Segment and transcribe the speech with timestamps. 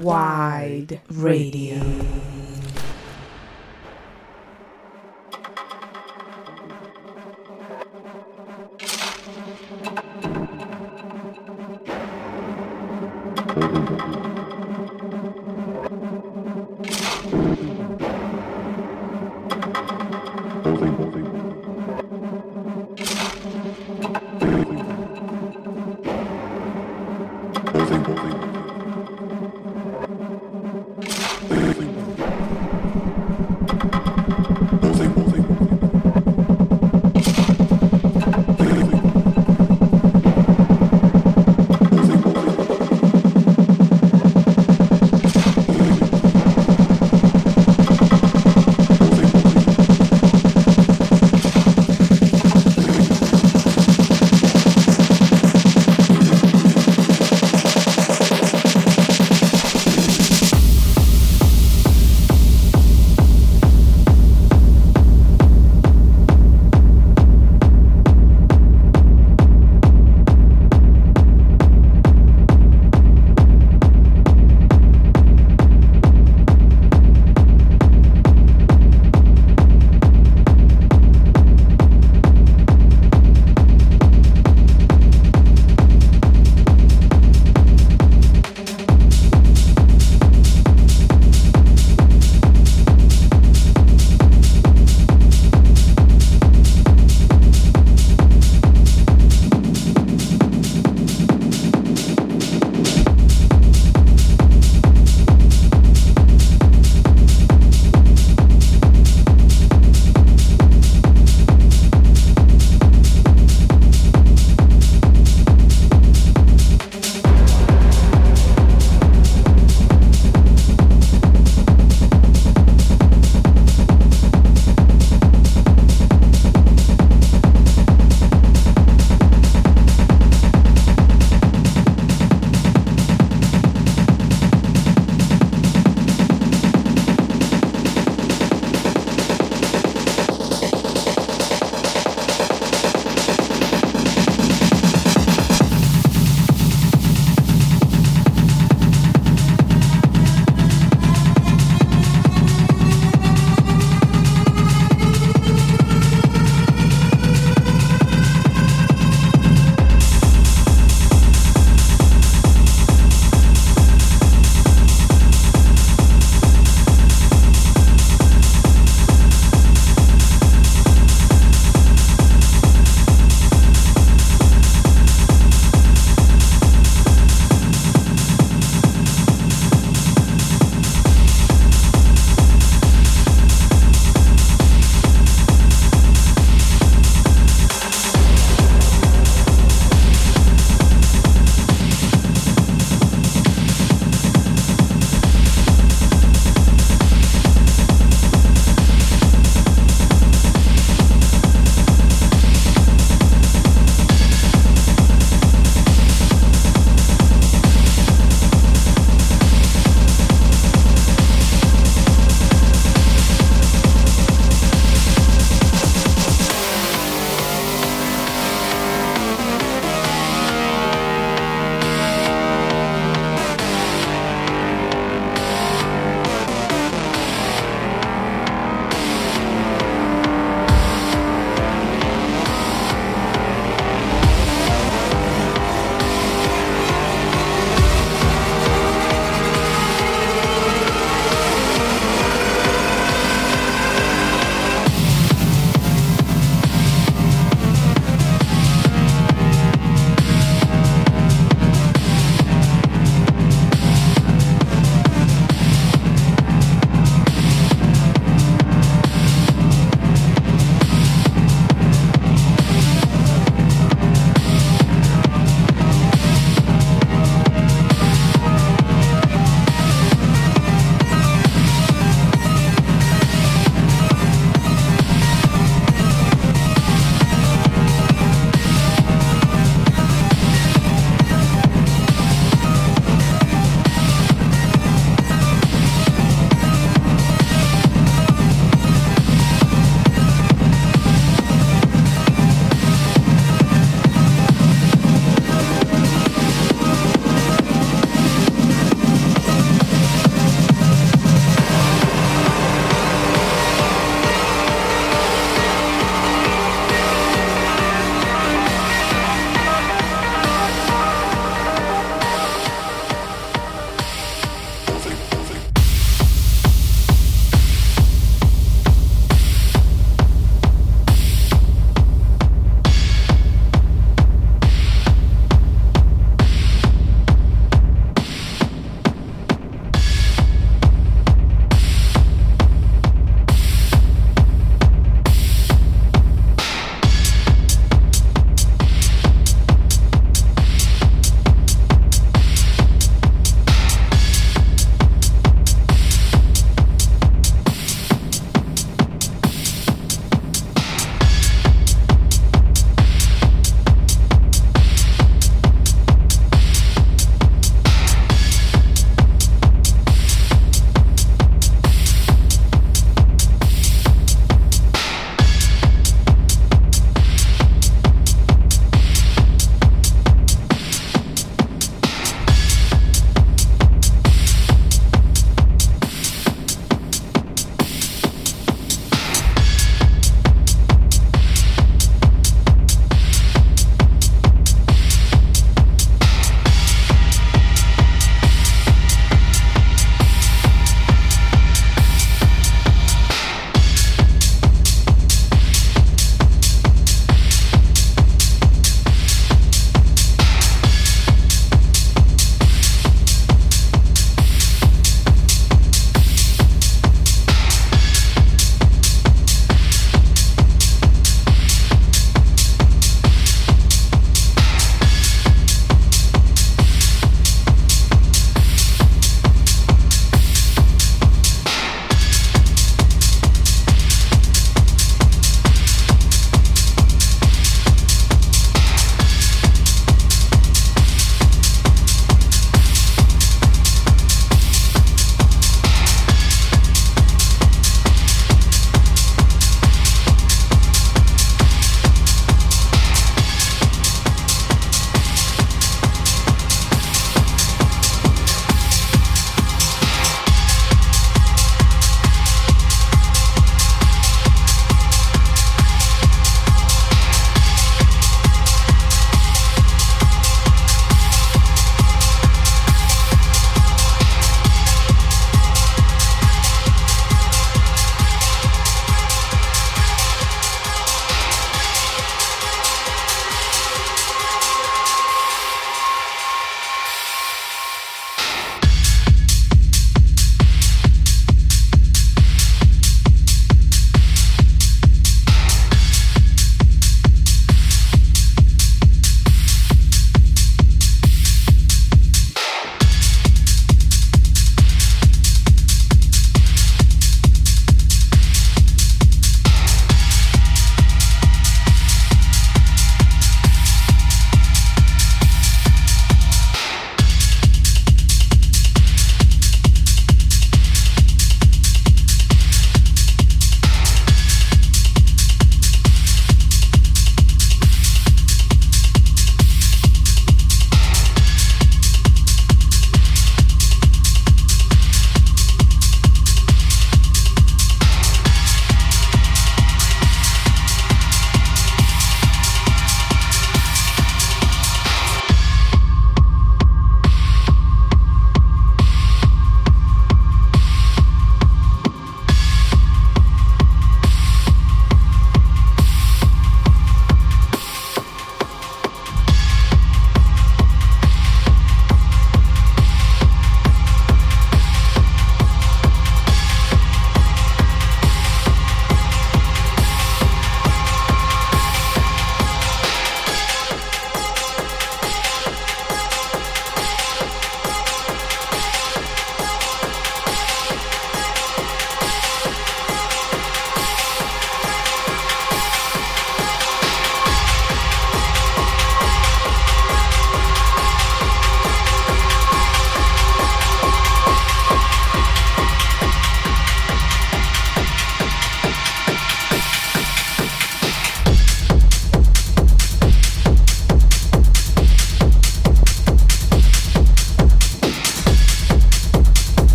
[0.00, 1.76] Wide Radio.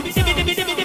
[0.00, 0.81] down.